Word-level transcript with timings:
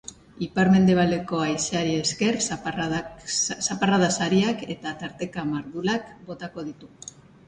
Ipar-mendebaldeko 0.43 1.41
haizeari 1.47 1.91
esker, 2.05 2.39
zaparrada 2.45 4.09
sarriak, 4.15 4.63
eta 4.77 4.95
tarteka 5.03 5.45
mardulak, 5.51 6.09
botako 6.31 6.65
ditu. 6.71 6.91